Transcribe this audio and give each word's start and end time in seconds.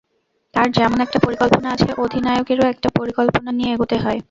তাঁর 0.55 0.67
যেমন 0.71 0.99
একটা 1.01 1.19
পরিকল্পনা 1.19 1.67
আছে, 1.71 1.89
অধিনায়কেরও 1.97 2.65
একটা 2.67 2.89
পরিকল্পনা 2.99 3.49
নিয়ে 3.51 3.73
এগোতে 3.73 3.97
হয়। 3.97 4.19